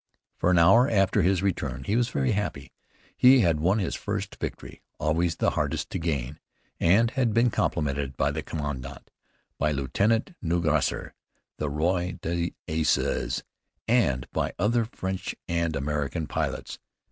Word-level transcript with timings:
For 0.35 0.49
an 0.49 0.57
hour 0.57 0.89
after 0.89 1.21
his 1.21 1.43
return 1.43 1.83
he 1.83 1.95
was 1.95 2.09
very 2.09 2.31
happy. 2.31 2.73
He 3.15 3.41
had 3.41 3.59
won 3.59 3.77
his 3.77 3.93
first 3.93 4.37
victory, 4.37 4.81
always 4.99 5.35
the 5.35 5.51
hardest 5.51 5.91
to 5.91 5.99
gain, 5.99 6.39
and 6.79 7.11
had 7.11 7.35
been 7.35 7.51
complimented 7.51 8.17
by 8.17 8.31
the 8.31 8.41
commandant, 8.41 9.11
by 9.59 9.71
Lieutenant 9.71 10.33
Nungesser, 10.43 11.13
the 11.59 11.69
Roi 11.69 12.17
des 12.19 12.49
Aces, 12.67 13.43
and 13.87 14.25
by 14.31 14.55
other 14.57 14.85
French 14.85 15.35
and 15.47 15.75
American 15.75 16.25
pilots. 16.25 16.79